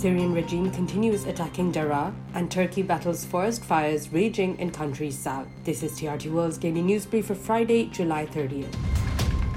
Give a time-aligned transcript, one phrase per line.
[0.00, 5.46] Syrian regime continues attacking Daraa, and Turkey battles forest fires raging in country's south.
[5.64, 8.74] This is TRT World's daily news brief for Friday, July 30th.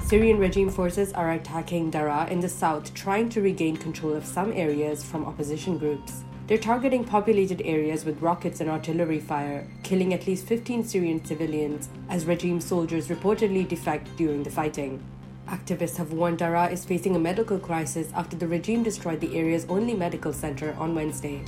[0.02, 4.52] Syrian regime forces are attacking Daraa in the south, trying to regain control of some
[4.52, 6.24] areas from opposition groups.
[6.46, 11.88] They're targeting populated areas with rockets and artillery fire, killing at least 15 Syrian civilians
[12.10, 15.02] as regime soldiers reportedly defect during the fighting.
[15.48, 19.66] Activists have warned Daraa is facing a medical crisis after the regime destroyed the area's
[19.68, 21.42] only medical center on Wednesday.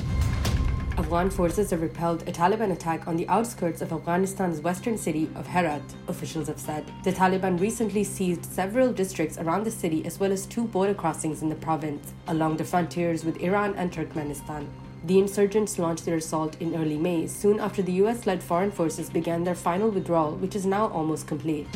[0.99, 5.47] Afghan forces have repelled a Taliban attack on the outskirts of Afghanistan's western city of
[5.47, 6.85] Herat, officials have said.
[7.05, 11.41] The Taliban recently seized several districts around the city as well as two border crossings
[11.41, 14.67] in the province, along the frontiers with Iran and Turkmenistan.
[15.05, 19.09] The insurgents launched their assault in early May, soon after the US led foreign forces
[19.09, 21.69] began their final withdrawal, which is now almost complete.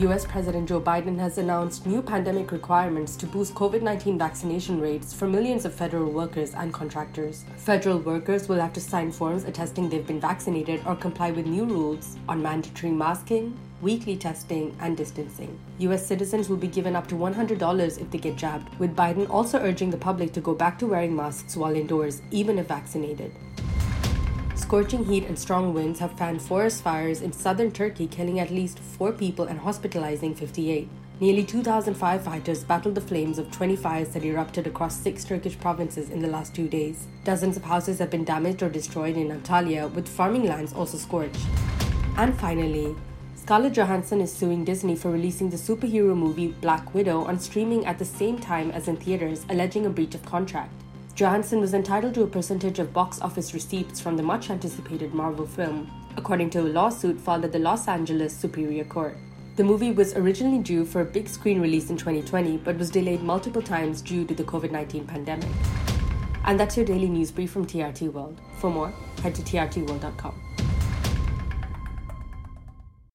[0.00, 5.12] US President Joe Biden has announced new pandemic requirements to boost COVID 19 vaccination rates
[5.12, 7.44] for millions of federal workers and contractors.
[7.58, 11.66] Federal workers will have to sign forms attesting they've been vaccinated or comply with new
[11.66, 15.58] rules on mandatory masking, weekly testing, and distancing.
[15.80, 19.58] US citizens will be given up to $100 if they get jabbed, with Biden also
[19.58, 23.32] urging the public to go back to wearing masks while indoors, even if vaccinated.
[24.60, 28.78] Scorching heat and strong winds have fanned forest fires in southern Turkey, killing at least
[28.78, 30.88] four people and hospitalizing 58.
[31.18, 36.10] Nearly 2,000 firefighters battled the flames of 20 fires that erupted across six Turkish provinces
[36.10, 37.08] in the last two days.
[37.24, 41.40] Dozens of houses have been damaged or destroyed in Antalya, with farming lands also scorched.
[42.16, 42.94] And finally,
[43.34, 47.98] Scarlett Johansson is suing Disney for releasing the superhero movie Black Widow on streaming at
[47.98, 50.72] the same time as in theaters, alleging a breach of contract.
[51.20, 55.46] Johansson was entitled to a percentage of box office receipts from the much anticipated Marvel
[55.46, 59.18] film, according to a lawsuit filed at the Los Angeles Superior Court.
[59.56, 63.22] The movie was originally due for a big screen release in 2020 but was delayed
[63.22, 65.50] multiple times due to the COVID 19 pandemic.
[66.46, 68.40] And that's your daily news brief from TRT World.
[68.56, 68.90] For more,
[69.22, 70.49] head to trtworld.com.